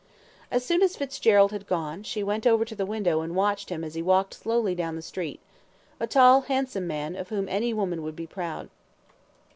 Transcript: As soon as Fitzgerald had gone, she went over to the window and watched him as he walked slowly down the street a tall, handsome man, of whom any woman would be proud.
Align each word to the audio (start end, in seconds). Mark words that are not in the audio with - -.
As 0.49 0.65
soon 0.65 0.81
as 0.81 0.95
Fitzgerald 0.95 1.51
had 1.51 1.67
gone, 1.67 2.01
she 2.01 2.23
went 2.23 2.47
over 2.47 2.65
to 2.65 2.73
the 2.73 2.87
window 2.87 3.21
and 3.21 3.35
watched 3.35 3.69
him 3.69 3.83
as 3.83 3.93
he 3.93 4.01
walked 4.01 4.33
slowly 4.33 4.73
down 4.73 4.95
the 4.95 5.01
street 5.03 5.39
a 5.99 6.07
tall, 6.07 6.41
handsome 6.41 6.87
man, 6.87 7.15
of 7.15 7.29
whom 7.29 7.47
any 7.47 7.71
woman 7.71 8.01
would 8.01 8.15
be 8.15 8.25
proud. 8.25 8.71